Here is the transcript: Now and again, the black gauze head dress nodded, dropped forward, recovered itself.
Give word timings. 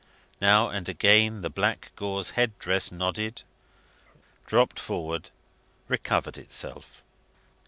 Now 0.41 0.67
and 0.69 0.89
again, 0.89 1.41
the 1.41 1.51
black 1.51 1.91
gauze 1.95 2.31
head 2.31 2.57
dress 2.57 2.91
nodded, 2.91 3.43
dropped 4.47 4.79
forward, 4.79 5.29
recovered 5.87 6.39
itself. 6.39 7.03